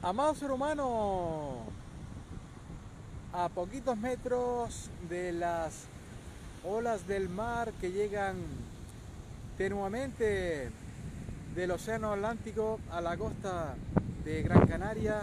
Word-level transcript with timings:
Amado 0.00 0.32
ser 0.36 0.52
humano, 0.52 1.56
a 3.32 3.48
poquitos 3.48 3.96
metros 3.98 4.90
de 5.08 5.32
las 5.32 5.86
olas 6.64 7.08
del 7.08 7.28
mar 7.28 7.72
que 7.80 7.90
llegan 7.90 8.36
tenuamente 9.56 10.70
del 11.56 11.70
Océano 11.72 12.12
Atlántico 12.12 12.78
a 12.92 13.00
la 13.00 13.16
costa 13.16 13.74
de 14.24 14.42
Gran 14.44 14.68
Canaria, 14.68 15.22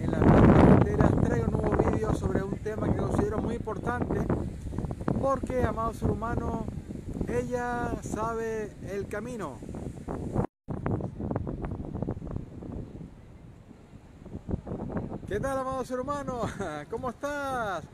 en 0.00 0.10
las 0.12 0.20
fronteras, 0.20 1.10
traigo 1.24 1.46
un 1.46 1.60
nuevo 1.60 1.90
vídeo 1.90 2.14
sobre 2.14 2.44
un 2.44 2.58
tema 2.58 2.86
que 2.86 2.96
considero 2.96 3.38
muy 3.38 3.56
importante 3.56 4.20
porque, 5.20 5.64
amado 5.64 5.94
ser 5.94 6.12
humano, 6.12 6.64
ella 7.26 7.96
sabe 8.02 8.70
el 8.88 9.08
camino. 9.08 9.69
¿Qué 15.30 15.38
tal, 15.38 15.56
amado 15.58 15.84
ser 15.84 16.00
humano? 16.00 16.40
¿Cómo 16.90 17.10
estás? 17.10 17.84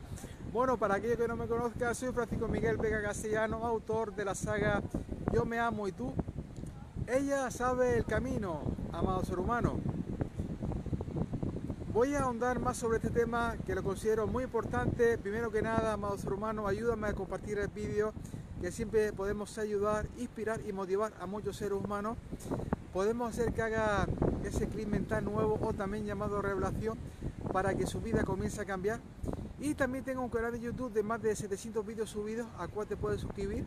Bueno, 0.51 0.75
para 0.75 0.95
aquellos 0.95 1.17
que 1.17 1.27
no 1.27 1.35
me 1.35 1.45
conozcan, 1.45 1.93
soy 1.93 2.11
Francisco 2.11 2.47
Miguel 2.47 2.77
Vega 2.77 2.99
Castellano, 2.99 3.63
autor 3.63 4.15
de 4.15 4.25
la 4.25 4.33
saga 4.33 4.81
Yo 5.31 5.45
me 5.45 5.59
amo 5.59 5.87
y 5.87 5.91
tú. 5.91 6.15
Ella 7.05 7.51
sabe 7.51 7.95
el 7.95 8.05
camino, 8.05 8.63
amado 8.91 9.23
ser 9.23 9.37
humano. 9.37 9.79
Voy 11.93 12.15
a 12.15 12.21
ahondar 12.21 12.57
más 12.57 12.77
sobre 12.77 12.97
este 12.97 13.11
tema 13.11 13.55
que 13.67 13.75
lo 13.75 13.83
considero 13.83 14.25
muy 14.25 14.45
importante. 14.45 15.19
Primero 15.19 15.51
que 15.51 15.61
nada, 15.61 15.93
amado 15.93 16.17
ser 16.17 16.33
humano, 16.33 16.67
ayúdame 16.67 17.07
a 17.07 17.13
compartir 17.13 17.59
el 17.59 17.67
vídeo, 17.67 18.13
que 18.61 18.71
siempre 18.71 19.13
podemos 19.13 19.55
ayudar, 19.59 20.07
inspirar 20.17 20.59
y 20.67 20.73
motivar 20.73 21.13
a 21.21 21.27
muchos 21.27 21.55
seres 21.57 21.77
humanos. 21.77 22.17
Podemos 22.93 23.29
hacer 23.29 23.53
que 23.53 23.61
haga 23.61 24.07
ese 24.43 24.67
clic 24.67 24.87
mental 24.87 25.25
nuevo 25.25 25.59
o 25.61 25.73
también 25.73 26.05
llamado 26.05 26.41
revelación 26.41 26.97
para 27.51 27.75
que 27.75 27.85
su 27.85 28.01
vida 28.01 28.23
comience 28.23 28.61
a 28.61 28.65
cambiar. 28.65 28.99
Y 29.59 29.73
también 29.73 30.03
tengo 30.03 30.21
un 30.21 30.29
canal 30.29 30.51
de 30.51 30.59
YouTube 30.59 30.93
de 30.93 31.03
más 31.03 31.21
de 31.21 31.35
700 31.35 31.85
vídeos 31.85 32.09
subidos 32.09 32.47
a 32.57 32.67
cual 32.67 32.87
te 32.87 32.95
puedes 32.95 33.21
suscribir. 33.21 33.65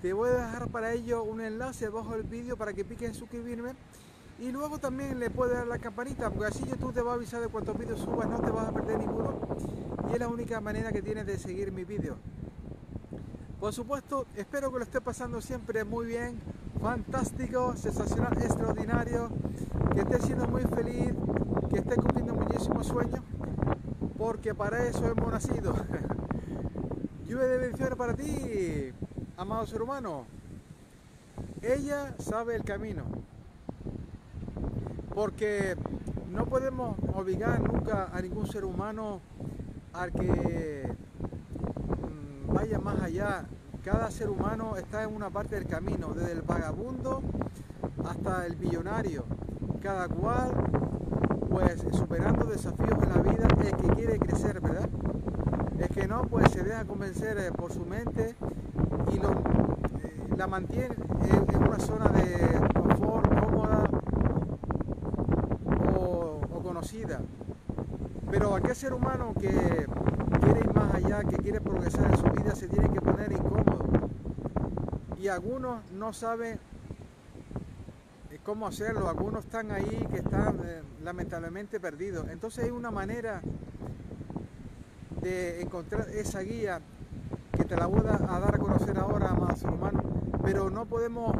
Te 0.00 0.12
voy 0.12 0.30
a 0.30 0.34
dejar 0.34 0.68
para 0.68 0.92
ello 0.92 1.22
un 1.22 1.40
enlace 1.40 1.86
abajo 1.86 2.12
del 2.12 2.24
vídeo 2.24 2.56
para 2.56 2.72
que 2.72 2.84
piques 2.84 3.08
en 3.08 3.14
suscribirme. 3.14 3.72
Y 4.38 4.50
luego 4.50 4.78
también 4.78 5.18
le 5.20 5.30
puedes 5.30 5.54
dar 5.54 5.66
la 5.66 5.78
campanita, 5.78 6.28
porque 6.28 6.46
así 6.46 6.64
YouTube 6.68 6.92
te 6.92 7.00
va 7.00 7.12
a 7.12 7.14
avisar 7.14 7.40
de 7.40 7.48
cuántos 7.48 7.78
vídeos 7.78 8.00
subas, 8.00 8.28
no 8.28 8.40
te 8.40 8.50
vas 8.50 8.68
a 8.68 8.72
perder 8.72 8.98
ninguno. 8.98 9.38
Y 10.10 10.14
es 10.14 10.18
la 10.18 10.28
única 10.28 10.60
manera 10.60 10.92
que 10.92 11.02
tienes 11.02 11.24
de 11.26 11.38
seguir 11.38 11.70
mis 11.72 11.86
vídeos. 11.86 12.16
Por 13.60 13.72
supuesto, 13.72 14.26
espero 14.36 14.72
que 14.72 14.78
lo 14.78 14.84
esté 14.84 15.00
pasando 15.00 15.40
siempre 15.40 15.84
muy 15.84 16.06
bien, 16.06 16.40
fantástico, 16.84 17.74
sensacional, 17.78 18.34
extraordinario, 18.42 19.30
que 19.94 20.00
esté 20.00 20.20
siendo 20.20 20.46
muy 20.46 20.60
feliz, 20.64 21.14
que 21.70 21.78
esté 21.78 21.96
cumpliendo 21.96 22.34
muchísimos 22.34 22.86
sueños, 22.86 23.20
porque 24.18 24.54
para 24.54 24.86
eso 24.86 25.08
hemos 25.08 25.32
nacido. 25.32 25.74
Lluvia 27.26 27.46
de 27.46 27.56
bendiciones 27.56 27.96
para 27.96 28.12
ti, 28.12 28.92
amado 29.38 29.66
ser 29.66 29.80
humano. 29.80 30.26
Ella 31.62 32.14
sabe 32.18 32.54
el 32.54 32.64
camino, 32.64 33.04
porque 35.14 35.76
no 36.30 36.44
podemos 36.44 36.98
obligar 37.14 37.60
nunca 37.60 38.10
a 38.12 38.20
ningún 38.20 38.46
ser 38.46 38.66
humano 38.66 39.22
a 39.94 40.10
que 40.10 40.86
mm, 42.46 42.52
vaya 42.52 42.78
más 42.78 43.00
allá. 43.00 43.46
Cada 43.84 44.10
ser 44.10 44.30
humano 44.30 44.78
está 44.78 45.02
en 45.02 45.14
una 45.14 45.28
parte 45.28 45.56
del 45.56 45.66
camino, 45.66 46.14
desde 46.14 46.32
el 46.32 46.40
vagabundo 46.40 47.22
hasta 48.08 48.46
el 48.46 48.56
millonario. 48.56 49.26
Cada 49.82 50.08
cual 50.08 50.52
pues 51.50 51.84
superando 51.92 52.46
desafíos 52.46 52.98
en 53.02 53.08
la 53.10 53.30
vida, 53.30 53.46
el 53.62 53.76
que 53.76 53.88
quiere 53.94 54.18
crecer, 54.18 54.60
¿verdad? 54.62 54.88
El 55.78 55.88
que 55.88 56.08
no, 56.08 56.22
pues 56.22 56.50
se 56.50 56.62
deja 56.62 56.86
convencer 56.86 57.36
eh, 57.38 57.52
por 57.52 57.72
su 57.72 57.84
mente 57.84 58.34
y 59.12 59.18
lo, 59.18 59.32
eh, 59.32 60.28
la 60.34 60.46
mantiene 60.46 60.96
en, 61.30 61.62
una 61.62 61.78
zona 61.78 62.08
de 62.08 62.58
confort 62.72 63.38
cómoda 63.38 63.84
o, 65.94 66.40
o 66.54 66.62
conocida. 66.62 67.20
Pero 68.30 68.54
aquel 68.54 68.74
ser 68.74 68.94
humano 68.94 69.34
que 69.38 69.86
quiere 70.40 70.60
ir 70.60 70.74
más 70.74 70.94
allá, 70.94 71.22
que 71.22 71.36
quiere 71.36 71.60
progresar 71.60 72.10
en 72.10 72.16
su 72.16 72.26
vida, 72.30 72.54
se 72.56 72.66
tiene 72.66 72.88
que 72.88 73.00
poner 73.02 73.30
incómodo. 73.30 73.63
Y 75.24 75.28
algunos 75.28 75.90
no 75.92 76.12
saben 76.12 76.60
cómo 78.44 78.66
hacerlo. 78.66 79.08
Algunos 79.08 79.46
están 79.46 79.70
ahí 79.70 80.06
que 80.10 80.18
están 80.18 80.60
eh, 80.66 80.82
lamentablemente 81.02 81.80
perdidos. 81.80 82.28
Entonces 82.28 82.64
hay 82.64 82.70
una 82.70 82.90
manera 82.90 83.40
de 85.22 85.62
encontrar 85.62 86.10
esa 86.10 86.40
guía 86.40 86.82
que 87.56 87.64
te 87.64 87.74
la 87.74 87.86
voy 87.86 88.00
a 88.00 88.38
dar 88.38 88.54
a 88.54 88.58
conocer 88.58 88.98
ahora, 88.98 89.30
amado 89.30 89.56
ser 89.56 89.70
humano. 89.70 90.02
Pero 90.42 90.68
no 90.68 90.84
podemos 90.84 91.34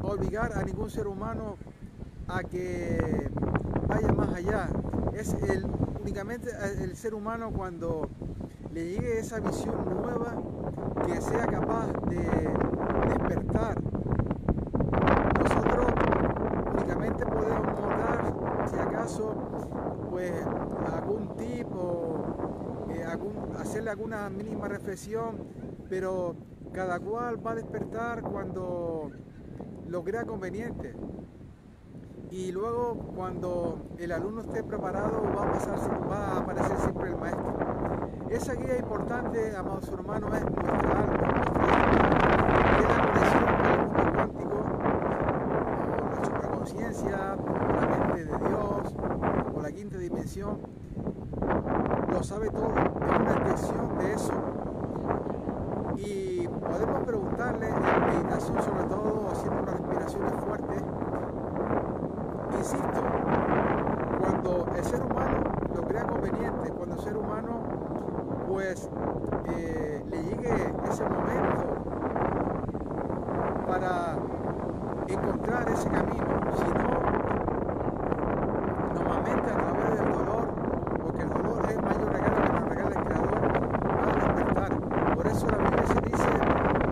obligar 0.00 0.56
a 0.56 0.62
ningún 0.62 0.90
ser 0.90 1.06
humano 1.06 1.58
a 2.28 2.42
que 2.44 3.28
vaya 3.88 4.10
más 4.14 4.34
allá. 4.34 4.70
Es 5.12 5.34
el, 5.34 5.66
únicamente 6.00 6.48
el 6.82 6.96
ser 6.96 7.12
humano 7.12 7.50
cuando 7.50 8.08
le 8.72 8.84
llegue 8.84 9.18
esa 9.18 9.40
visión 9.40 9.74
nueva 9.84 10.34
que 11.06 11.20
sea 11.20 11.46
capaz 11.46 11.86
de 12.08 12.18
despertar 13.08 13.80
pues 20.10 20.32
algún 20.92 21.36
tipo, 21.36 22.86
eh, 22.90 23.04
hacerle 23.58 23.90
alguna 23.90 24.28
mínima 24.28 24.68
reflexión, 24.68 25.38
pero 25.88 26.36
cada 26.72 26.98
cual 27.00 27.44
va 27.44 27.52
a 27.52 27.54
despertar 27.54 28.22
cuando 28.22 29.10
lo 29.88 30.04
crea 30.04 30.24
conveniente. 30.24 30.94
Y 32.30 32.52
luego 32.52 32.94
cuando 33.16 33.78
el 33.98 34.12
alumno 34.12 34.42
esté 34.42 34.62
preparado 34.62 35.22
va 35.36 35.48
a, 35.48 35.52
pasar, 35.52 36.10
va 36.10 36.26
a 36.28 36.40
aparecer 36.40 36.78
siempre 36.78 37.10
el 37.10 37.16
maestro. 37.16 37.69
Esa 38.30 38.54
guía 38.54 38.78
importante, 38.78 39.56
amados 39.56 39.88
hermanos, 39.88 40.32
es 40.36 40.42
nuestra 40.42 40.78
alma, 40.78 41.16
nuestra 41.16 41.66
es 42.78 42.84
la 42.86 43.02
conexión 43.02 43.44
con 43.44 43.66
el 43.66 43.78
mundo 43.80 44.12
cuántico, 44.14 44.56
nuestra 45.98 46.24
supraconciencia, 46.24 47.16
la 47.16 47.86
mente 47.88 48.24
de 48.24 48.38
Dios, 48.38 48.94
o 49.52 49.60
la 49.60 49.72
quinta 49.72 49.98
dimensión, 49.98 50.58
lo 52.08 52.22
sabe 52.22 52.50
todo, 52.50 52.68
es 52.68 53.20
una 53.20 53.32
extensión 53.32 53.98
de 53.98 54.12
eso. 54.12 54.32
Y 55.96 56.46
podemos 56.46 57.02
preguntarle 57.04 57.68
en 57.68 57.82
meditación, 58.14 58.62
sobre 58.62 58.84
todo 58.84 59.28
haciendo 59.32 59.60
unas 59.60 59.74
respiraciones 59.74 60.32
fuertes, 60.44 60.82
insisto, 62.56 63.02
cuando 64.20 64.68
el 64.76 64.84
ser 64.84 65.02
humano 65.02 65.42
lo 65.74 65.82
crea 65.82 66.04
conveniente, 66.04 66.70
cuando 66.70 66.94
el 66.94 67.00
ser 67.02 67.16
humano 67.16 67.80
pues 68.48 68.88
eh, 69.46 70.02
le 70.10 70.22
llegue 70.24 70.74
ese 70.90 71.04
momento 71.04 71.66
para 73.64 74.16
encontrar 75.06 75.68
ese 75.68 75.88
camino, 75.88 76.26
si 76.56 76.64
no 76.64 76.90
normalmente 78.92 79.50
a 79.52 79.56
través 79.56 80.00
del 80.00 80.12
dolor, 80.12 80.48
porque 81.00 81.22
el 81.22 81.28
dolor 81.28 81.64
es 81.64 81.70
el 81.76 81.82
mayor 81.82 82.12
regalo 82.12 82.42
que 82.42 82.50
nos 82.50 82.68
regala 82.68 82.88
el 82.90 83.04
Creador, 83.04 83.34
va 83.86 84.02
a 84.02 84.12
despertar. 84.16 84.70
Por 85.14 85.26
eso 85.28 85.46
la 85.46 85.58
Biblia 85.58 85.86
se 85.86 86.00
dice, 86.00 86.30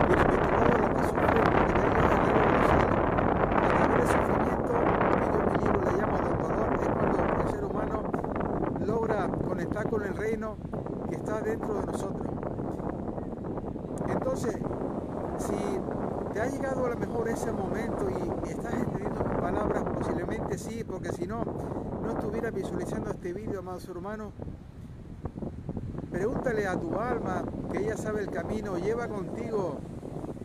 bienaventurados 0.07 0.79
los 0.79 0.89
que 0.95 1.03
sufren, 1.03 1.43
porque 1.43 1.73
de 1.73 1.81
ellos 1.87 2.05
es 2.05 2.11
el 2.15 2.23
reino 2.23 2.39
de 2.39 2.51
los 2.55 2.65
cielos. 2.71 2.99
A 3.51 3.67
través 3.67 3.97
del 3.97 4.07
sufrimiento, 4.07 4.73
que 5.11 5.19
yo 5.27 5.37
en 5.43 5.47
mi 5.51 5.57
libro 5.59 5.79
le 5.83 5.93
llamo 5.99 6.15
del 6.23 6.37
dolor, 6.39 6.69
es 6.79 6.87
cuando 6.87 7.17
el 7.43 7.49
ser 7.51 7.63
humano 7.65 7.97
logra 8.85 9.27
que 11.09 11.15
está 11.15 11.41
dentro 11.41 11.73
de 11.73 11.85
nosotros. 11.85 12.27
Entonces, 14.07 14.55
si 15.37 16.33
te 16.33 16.41
ha 16.41 16.45
llegado 16.45 16.85
a 16.85 16.89
lo 16.89 16.97
mejor 16.97 17.27
ese 17.27 17.51
momento 17.51 18.07
y 18.09 18.49
estás 18.49 18.73
entendiendo 18.73 19.23
mis 19.25 19.37
palabras, 19.39 19.83
posiblemente 19.83 20.57
sí, 20.57 20.85
porque 20.85 21.11
si 21.11 21.27
no, 21.27 21.43
no 22.03 22.11
estuviera 22.11 22.51
visualizando 22.51 23.11
este 23.11 23.33
vídeo, 23.33 23.59
amado 23.59 23.79
ser 23.81 23.97
humano, 23.97 24.31
pregúntale 26.09 26.67
a 26.67 26.79
tu 26.79 26.97
alma 26.97 27.43
que 27.71 27.79
ella 27.79 27.97
sabe 27.97 28.21
el 28.21 28.29
camino, 28.29 28.77
lleva 28.77 29.09
contigo 29.09 29.77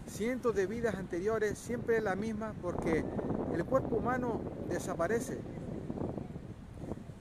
cientos 0.06 0.56
de 0.56 0.66
vidas 0.66 0.96
anteriores, 0.96 1.56
siempre 1.56 2.00
la 2.00 2.16
misma, 2.16 2.52
porque 2.62 3.04
el 3.54 3.64
cuerpo 3.64 3.96
humano 3.96 4.40
desaparece. 4.68 5.38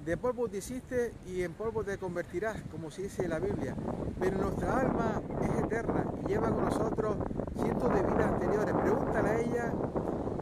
De 0.06 0.18
polvo 0.18 0.50
te 0.50 0.58
hiciste 0.58 1.14
y 1.26 1.44
en 1.44 1.54
polvo 1.54 1.82
te 1.86 1.98
convertirás, 1.98 2.58
como 2.70 2.92
se 2.92 3.04
dice 3.04 3.24
en 3.24 3.30
la 3.30 3.40
Biblia. 3.40 3.74
Pero 4.20 4.38
nuestra 4.38 4.82
alma 4.82 5.22
es 5.42 5.64
eterna 5.64 6.04
y 6.22 6.28
lleva 6.28 6.50
con 6.50 6.66
nosotros 6.66 7.16
cientos 7.56 7.94
de 7.94 8.02
vidas 8.02 8.34
anteriores. 8.34 8.76
Pregúntale 8.82 9.30
a 9.30 9.40
ella 9.40 9.74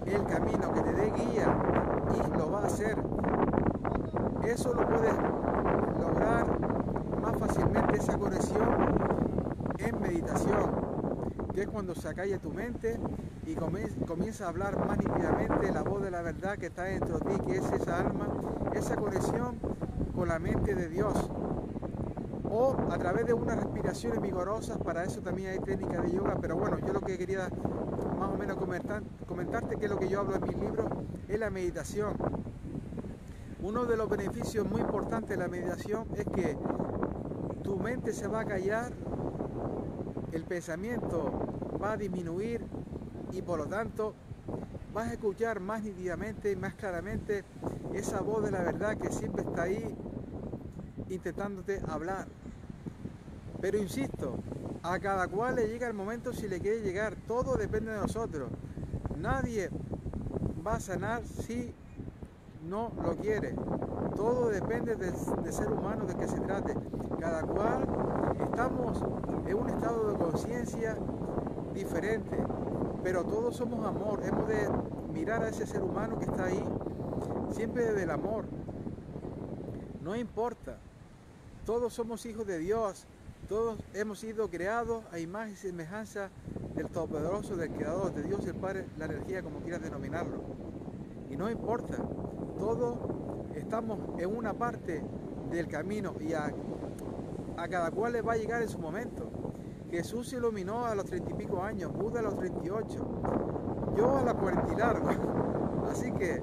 el 0.08 0.26
camino, 0.26 0.74
que 0.74 0.82
te 0.82 0.94
dé 0.94 1.12
guía 1.12 1.56
y 2.16 2.38
lo 2.38 2.52
va 2.52 2.64
a 2.64 2.66
hacer. 2.66 2.98
eso 4.46 4.74
lo 4.74 4.88
puedes 4.88 5.14
lograr 6.00 6.60
más 7.22 7.38
fácilmente 7.38 7.98
esa 7.98 8.18
conexión 8.18 8.68
en 9.78 10.02
meditación, 10.02 10.91
que 11.54 11.62
es 11.62 11.68
cuando 11.68 11.96
se 11.96 12.08
acalla 12.08 12.38
tu 12.40 12.52
mente 12.52 13.00
y 13.46 13.56
comienza 13.56 14.46
a 14.46 14.50
hablar 14.50 14.78
más 14.86 14.98
nítidamente 14.98 15.72
la 15.72 15.82
voz 15.82 16.02
de 16.02 16.12
la 16.12 16.22
verdad 16.22 16.58
que 16.58 16.68
está 16.68 16.84
dentro 16.84 17.20
de 17.20 17.26
ti, 17.26 17.42
que 17.46 17.58
es 17.58 17.72
esa 17.72 18.00
alma, 18.00 18.28
esa 18.74 18.96
conexión 18.96 19.60
con 20.16 20.30
la 20.30 20.40
mente 20.40 20.76
de 20.76 20.88
Dios. 20.88 21.14
O 22.50 22.76
a 22.92 22.98
través 22.98 23.26
de 23.26 23.34
unas 23.34 23.58
respiraciones 23.58 24.22
vigorosas, 24.22 24.78
para 24.78 25.04
eso 25.04 25.22
también 25.22 25.52
hay 25.52 25.60
técnicas 25.60 26.04
de 26.04 26.12
yoga, 26.12 26.38
pero 26.42 26.58
bueno, 26.58 26.80
yo 26.80 26.94
lo 26.94 27.02
que 27.02 27.18
quería 27.18 27.50
más 28.20 28.30
o 28.30 28.38
menos 28.38 28.58
comentar, 28.58 29.02
comentarte, 29.28 29.78
que 29.78 29.86
es 29.86 29.92
lo 29.92 29.98
que 29.98 30.10
yo 30.10 30.20
hablo 30.20 30.36
en 30.36 30.44
mis 30.44 30.58
libros, 30.58 30.86
es 31.28 31.40
la 31.40 31.50
meditación. 31.50 32.14
Uno 33.62 33.86
de 33.86 33.96
los 33.96 34.10
beneficios 34.10 34.70
muy 34.70 34.82
importantes 34.82 35.30
de 35.30 35.38
la 35.38 35.48
meditación 35.48 36.08
es 36.16 36.26
que 36.26 36.58
tu 37.64 37.78
mente 37.78 38.12
se 38.12 38.28
va 38.28 38.42
a 38.42 38.46
callar, 38.46 38.92
el 40.32 40.44
pensamiento 40.44 41.32
va 41.82 41.94
a 41.94 41.98
disminuir 41.98 42.66
y 43.32 43.42
por 43.42 43.60
lo 43.60 43.66
tanto 43.66 44.14
vas 44.94 45.10
a 45.10 45.14
escuchar 45.14 45.60
más 45.60 45.84
nítidamente 45.84 46.52
y 46.52 46.56
más 46.56 46.74
claramente 46.76 47.44
esa 47.94 48.22
voz 48.22 48.44
de 48.44 48.52
la 48.52 48.62
verdad 48.62 48.98
que 48.98 49.10
siempre 49.12 49.44
está 49.44 49.64
ahí 49.64 49.96
intentándote 51.10 51.82
hablar. 51.88 52.28
Pero 53.62 53.78
insisto, 53.78 54.38
a 54.84 55.00
cada 55.00 55.28
cual 55.28 55.56
le 55.56 55.68
llega 55.68 55.88
el 55.88 55.94
momento 55.94 56.34
si 56.34 56.48
le 56.48 56.60
quiere 56.60 56.82
llegar, 56.82 57.16
todo 57.28 57.56
depende 57.56 57.92
de 57.92 58.00
nosotros. 58.00 58.50
Nadie 59.18 59.70
va 60.66 60.76
a 60.76 60.80
sanar 60.80 61.24
si 61.26 61.74
no 62.68 62.92
lo 63.04 63.16
quiere. 63.16 63.56
Todo 64.16 64.50
depende 64.50 64.96
del 64.96 65.14
ser 65.54 65.72
humano 65.72 66.06
de 66.06 66.16
que 66.16 66.28
se 66.28 66.40
trate. 66.40 66.76
Cada 67.20 67.44
cual 67.44 67.88
estamos 68.44 69.02
en 69.48 69.56
un 69.56 69.70
estado 69.70 70.12
de 70.12 70.18
conciencia 70.18 70.98
diferente, 71.74 72.38
pero 73.04 73.24
todos 73.24 73.56
somos 73.56 73.86
amor. 73.86 74.22
Hemos 74.24 74.48
de 74.48 74.70
mirar 75.14 75.44
a 75.44 75.50
ese 75.50 75.66
ser 75.66 75.82
humano 75.82 76.18
que 76.20 76.26
está 76.26 76.46
ahí 76.46 76.64
siempre 77.52 77.86
desde 77.86 78.04
el 78.04 78.12
amor. 78.12 78.46
No 80.02 80.16
importa. 80.16 80.78
Todos 81.66 81.94
somos 81.94 82.26
hijos 82.26 82.48
de 82.48 82.58
Dios. 82.60 83.06
Todos 83.48 83.80
hemos 83.94 84.20
sido 84.20 84.50
creados 84.50 85.04
a 85.12 85.20
imagen 85.20 85.54
y 85.54 85.58
semejanza 85.58 86.30
del 86.76 86.88
Todopoderoso, 86.88 87.56
del 87.56 87.72
Creador, 87.72 88.14
de 88.14 88.24
Dios 88.24 88.46
el 88.46 88.56
Padre, 88.56 88.86
la 88.98 89.06
energía, 89.06 89.44
como 89.44 89.60
quieras 89.60 89.82
denominarlo. 89.82 90.42
Y 91.30 91.36
no 91.36 91.50
importa. 91.50 91.98
Todos 92.58 92.98
estamos 93.56 94.00
en 94.20 94.36
una 94.36 94.54
parte 94.54 95.04
del 95.52 95.68
camino 95.68 96.14
y 96.20 96.34
a, 96.34 96.52
a 97.58 97.68
cada 97.68 97.92
cual 97.92 98.14
le 98.14 98.22
va 98.22 98.34
a 98.34 98.38
llegar 98.38 98.62
en 98.62 98.70
su 98.70 98.80
momento. 98.80 99.30
Jesús 99.90 100.30
se 100.30 100.38
iluminó 100.38 100.86
a 100.86 100.96
los 100.96 101.06
treinta 101.06 101.32
y 101.32 101.34
pico 101.34 101.62
años, 101.62 101.92
Buda 101.92 102.20
a 102.20 102.24
los 102.24 102.38
38, 102.38 103.94
yo 103.98 104.18
a 104.18 104.24
la 104.24 104.34
cuarenta 104.34 104.72
y 104.72 104.76
largo. 104.78 105.10
Así 105.90 106.12
que 106.14 106.42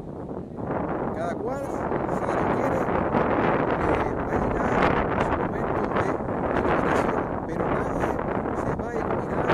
cada 1.16 1.34
cual, 1.34 1.62
si 1.64 2.20
lo 2.20 2.36
quiere, 2.56 2.76
eh, 2.76 4.14
va 4.14 4.32
a 4.32 4.46
llegar 4.46 5.24
su 5.24 5.30
momento 5.38 5.82
de 5.94 6.04
iluminación, 6.44 7.44
pero 7.46 7.64
nadie 7.68 8.10
se 8.62 8.70
va 8.76 8.88
a 8.88 8.94
iluminar 8.94 9.48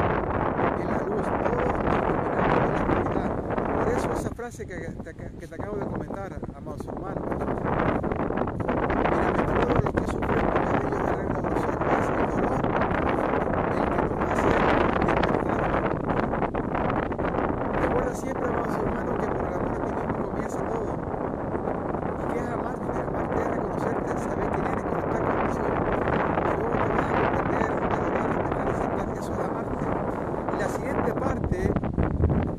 en 0.80 0.86
la 0.90 0.98
luz, 0.98 1.26
todos 1.44 1.70
en 1.70 1.86
la 2.58 2.66
oscuridad. 2.74 3.30
Por 3.78 3.88
eso 3.92 4.12
esa 4.12 4.30
frase 4.34 4.66
que 4.66 4.76
te, 4.76 5.14
que 5.14 5.46
te 5.46 5.54
acabo 5.54 5.76
de 5.76 5.86
comentar, 5.86 6.40
amados 6.56 6.86
hermanos, 6.86 7.34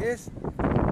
es 0.06 0.32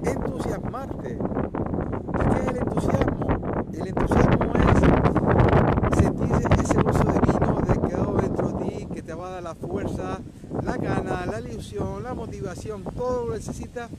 entusiasmarte. 0.04 1.18
¿Y 1.18 2.34
qué 2.34 2.40
es 2.42 2.48
el 2.48 2.58
entusiasmo? 2.58 3.28
El 3.74 3.88
entusiasmo 3.88 4.54
es 4.56 5.98
sentir 5.98 6.48
ese 6.60 6.80
uso 6.80 7.04
divino 7.04 7.62
de 7.62 7.88
quedado 7.88 8.14
dentro 8.18 8.48
de 8.50 8.66
ti, 8.66 8.88
que 8.94 9.02
te 9.02 9.14
va 9.14 9.28
a 9.28 9.32
dar 9.32 9.44
la 9.44 9.56
fuerza, 9.56 10.20
la 10.62 10.78
gana, 10.78 11.23
la 11.42 11.50
ilusión, 11.50 12.04
la 12.04 12.14
motivación, 12.14 12.84
todo 12.84 13.26
lo 13.26 13.34
necesitas 13.34 13.90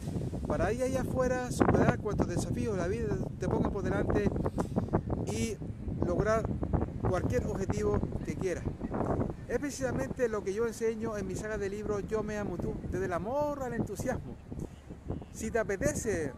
para 0.47 0.73
ir 0.73 0.85
allá 0.85 1.01
afuera, 1.01 1.51
superar 1.51 1.99
cuantos 1.99 2.29
desafíos 2.29 2.77
la 2.77 2.87
vida 2.87 3.09
te 3.41 3.49
ponga 3.49 3.71
por 3.71 3.83
delante 3.83 4.31
y 5.27 5.57
lograr 6.07 6.45
cualquier 7.09 7.45
objetivo 7.47 7.99
que 8.25 8.37
quieras. 8.37 8.63
Es 9.49 9.59
precisamente 9.59 10.29
lo 10.29 10.45
que 10.45 10.55
yo 10.55 10.67
enseño 10.67 11.17
en 11.17 11.27
mi 11.27 11.35
saga 11.35 11.59
de 11.59 11.69
libros 11.69 12.05
Yo 12.09 12.23
me 12.23 12.39
amo 12.39 12.57
tú, 12.57 12.75
desde 12.93 13.07
el 13.07 13.13
amor 13.13 13.65
al 13.65 13.75
entusiasmo. 13.75 14.37
Si 15.33 15.51
te 15.51 15.59
apetece 15.59 16.33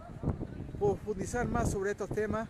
profundizar 0.78 1.46
más 1.46 1.70
sobre 1.70 1.90
estos 1.90 2.08
temas, 2.08 2.48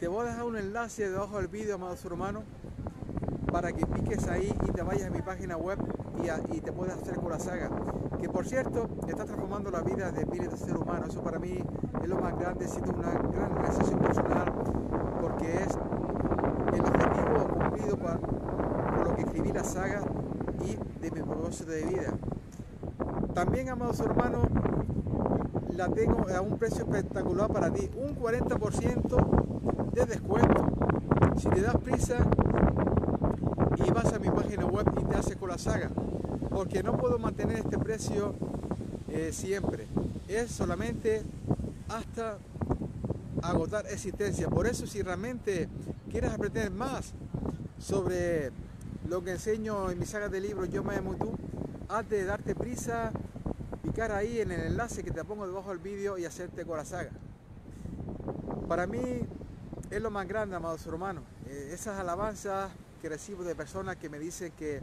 te 0.00 0.08
voy 0.08 0.26
a 0.26 0.30
dejar 0.30 0.44
un 0.44 0.56
enlace 0.56 1.10
debajo 1.10 1.36
del 1.36 1.48
vídeo, 1.48 1.74
amados 1.74 2.02
hermanos, 2.06 2.44
para 3.52 3.70
que 3.70 3.84
piques 3.84 4.26
ahí 4.28 4.54
y 4.66 4.72
te 4.72 4.80
vayas 4.80 5.08
a 5.08 5.10
mi 5.10 5.20
página 5.20 5.58
web 5.58 5.78
y, 6.52 6.60
te 6.60 6.72
puedas 6.72 7.00
hacer 7.00 7.16
con 7.16 7.30
la 7.30 7.38
saga. 7.38 7.70
Que 8.20 8.28
por 8.28 8.46
cierto, 8.46 8.88
está 9.08 9.24
transformando 9.24 9.70
la 9.70 9.82
vida 9.82 10.10
de 10.10 10.24
miles 10.26 10.50
de 10.50 10.56
seres 10.56 10.76
humanos. 10.76 11.08
Eso 11.10 11.22
para 11.22 11.38
mí 11.38 11.58
es 12.02 12.08
lo 12.08 12.20
más 12.20 12.38
grande, 12.38 12.68
siento 12.68 12.92
una 12.92 13.12
gran 13.12 13.54
realización 13.56 13.98
personal, 14.00 14.52
porque 15.20 15.54
es 15.54 15.78
el 16.72 16.80
objetivo 16.80 17.48
cumplido 17.48 17.96
por, 17.96 18.20
por 18.20 19.08
lo 19.08 19.16
que 19.16 19.22
escribí 19.22 19.52
la 19.52 19.64
saga 19.64 20.02
y 20.64 21.00
de 21.00 21.10
mi 21.10 21.22
propósito 21.22 21.70
de 21.70 21.84
vida. 21.84 22.12
También, 23.34 23.70
amados 23.70 24.00
hermanos, 24.00 24.46
la 25.74 25.88
tengo 25.88 26.26
a 26.28 26.40
un 26.40 26.58
precio 26.58 26.84
espectacular 26.84 27.50
para 27.50 27.72
ti, 27.72 27.90
un 27.96 28.14
40% 28.14 29.92
de 29.92 30.06
descuento. 30.06 30.66
Si 31.36 31.48
te 31.48 31.62
das 31.62 31.76
prisa 31.78 32.18
y 33.76 33.90
vas 33.90 34.12
a 34.12 34.18
mi 34.18 34.28
página 34.30 34.66
web 34.66 34.86
y 35.00 35.04
te 35.04 35.16
haces 35.16 35.36
con 35.36 35.48
la 35.48 35.58
saga, 35.58 35.90
porque 36.50 36.82
no 36.82 36.96
puedo 36.96 37.18
mantener 37.18 37.58
este 37.58 37.78
precio 37.78 38.34
eh, 39.08 39.30
siempre, 39.32 39.86
es 40.28 40.50
solamente 40.50 41.22
hasta 41.88 42.38
agotar 43.42 43.86
existencia. 43.86 44.48
Por 44.48 44.66
eso 44.66 44.86
si 44.86 45.02
realmente 45.02 45.68
quieres 46.10 46.32
aprender 46.32 46.70
más 46.70 47.12
sobre 47.78 48.52
lo 49.08 49.22
que 49.22 49.32
enseño 49.32 49.90
en 49.90 49.98
mi 49.98 50.06
saga 50.06 50.28
de 50.28 50.40
libros 50.40 50.70
Yo 50.70 50.84
me 50.84 50.96
amo 50.96 51.14
tú, 51.16 51.32
haz 51.88 52.08
de 52.08 52.24
darte 52.24 52.54
prisa 52.54 53.12
picar 53.82 54.12
ahí 54.12 54.40
en 54.40 54.52
el 54.52 54.60
enlace 54.60 55.02
que 55.02 55.10
te 55.10 55.24
pongo 55.24 55.46
debajo 55.46 55.70
del 55.70 55.78
vídeo 55.78 56.16
y 56.16 56.24
hacerte 56.24 56.64
con 56.64 56.76
la 56.76 56.84
saga. 56.84 57.10
Para 58.68 58.86
mí 58.86 59.00
es 59.90 60.00
lo 60.00 60.10
más 60.10 60.26
grande, 60.26 60.56
amados 60.56 60.86
hermanos. 60.86 61.24
Eh, 61.46 61.70
esas 61.72 61.98
alabanzas 61.98 62.70
que 63.02 63.08
recibo 63.08 63.42
de 63.42 63.56
personas 63.56 63.96
que 63.96 64.08
me 64.08 64.20
dicen 64.20 64.52
que, 64.56 64.80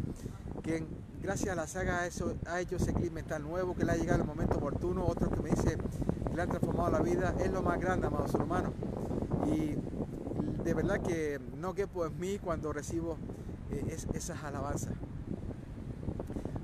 que 0.61 0.83
gracias 1.23 1.53
a 1.53 1.55
la 1.55 1.67
saga 1.67 2.05
eso, 2.05 2.35
ha 2.47 2.59
hecho 2.59 2.75
ese 2.75 2.93
clima 2.93 3.15
mental 3.15 3.41
nuevo, 3.43 3.73
que 3.73 3.85
le 3.85 3.93
ha 3.93 3.95
llegado 3.95 4.21
el 4.21 4.27
momento 4.27 4.57
oportuno, 4.57 5.05
otros 5.07 5.31
que 5.31 5.39
me 5.39 5.51
dicen 5.51 5.79
que 6.27 6.35
le 6.35 6.41
han 6.41 6.49
transformado 6.49 6.91
la 6.91 6.99
vida, 6.99 7.33
es 7.39 7.49
lo 7.49 7.61
más 7.61 7.79
grande, 7.79 8.07
amados 8.07 8.33
hermanos. 8.33 8.73
Y 9.47 9.75
de 10.65 10.73
verdad 10.73 10.99
que 10.99 11.39
no 11.59 11.73
quepo 11.73 12.05
en 12.05 12.19
mí 12.19 12.39
cuando 12.39 12.73
recibo 12.73 13.17
eh, 13.71 13.97
esas 14.13 14.43
alabanzas. 14.43 14.93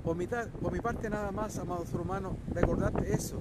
Por 0.04 0.14
mi, 0.14 0.26
por 0.26 0.72
mi 0.72 0.80
parte 0.80 1.08
nada 1.08 1.32
más, 1.32 1.58
amados 1.58 1.88
hermanos, 1.94 2.34
recordarte 2.52 3.14
eso. 3.14 3.40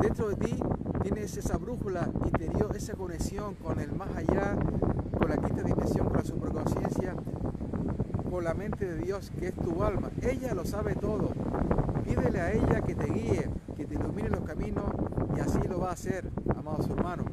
Dentro 0.00 0.28
de 0.28 0.34
ti 0.34 0.58
tienes 1.02 1.36
esa 1.36 1.58
brújula 1.58 2.08
interior, 2.24 2.74
esa 2.76 2.94
conexión 2.94 3.54
con 3.56 3.80
el 3.80 3.92
más 3.92 4.08
allá, 4.16 4.56
con 5.18 5.28
la 5.28 5.36
quinta 5.36 5.62
dimensión, 5.62 6.06
con 6.06 6.16
la 6.16 6.24
superconciencia, 6.24 7.14
con 8.30 8.44
la 8.44 8.54
mente 8.54 8.86
de 8.86 8.98
Dios, 8.98 9.32
que 9.38 9.48
es 9.48 9.54
tu 9.54 9.82
alma. 9.82 10.10
Ella 10.22 10.54
lo 10.54 10.64
sabe 10.64 10.94
todo. 10.94 11.30
Pídele 12.04 12.40
a 12.40 12.52
ella 12.52 12.80
que 12.82 12.94
te 12.94 13.06
guíe, 13.06 13.50
que 13.76 13.84
te 13.84 13.94
ilumine 13.94 14.30
los 14.30 14.40
caminos 14.40 14.84
y 15.36 15.40
así 15.40 15.60
lo 15.68 15.80
va 15.80 15.90
a 15.90 15.92
hacer, 15.92 16.30
amados 16.56 16.88
hermanos. 16.88 17.26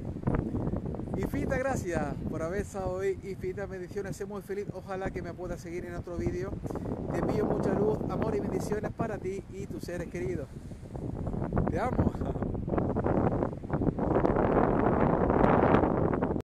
Infinitas 1.18 1.60
gracias 1.60 2.16
por 2.30 2.42
haber 2.42 2.62
estado 2.62 2.92
hoy, 2.92 3.20
infinitas 3.24 3.70
bendiciones, 3.70 4.16
sé 4.16 4.26
muy 4.26 4.42
feliz, 4.42 4.68
ojalá 4.74 5.12
que 5.12 5.22
me 5.22 5.34
puedas 5.34 5.62
seguir 5.62 5.86
en 5.86 5.96
otro 5.96 6.18
vídeo. 6.18 6.52
Te 7.12 7.20
envío 7.20 7.46
mucha 7.46 7.74
luz, 7.74 8.00
amor 8.10 8.36
y 8.36 8.40
bendiciones 8.40 8.92
para 8.92 9.18
ti 9.18 9.44
y 9.52 9.68
tus 9.68 9.84
seres 9.84 10.08
queridos. 10.08 10.48
Te 11.70 11.80
amo. 11.80 12.29